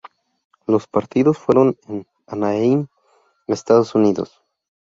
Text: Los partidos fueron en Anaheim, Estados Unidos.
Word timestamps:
Los 0.65 0.87
partidos 0.87 1.37
fueron 1.37 1.77
en 1.87 2.07
Anaheim, 2.25 2.87
Estados 3.45 3.93
Unidos. 3.93 4.41